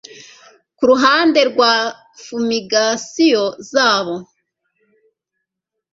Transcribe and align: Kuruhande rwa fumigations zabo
Kuruhande 0.77 1.39
rwa 1.49 1.73
fumigations 2.23 3.55
zabo 3.71 4.15